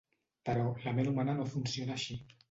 Però, 0.47 0.63
la 0.85 0.93
ment 0.99 1.09
humana 1.11 1.35
no 1.41 1.45
funciona 1.51 1.95
així. 1.99 2.17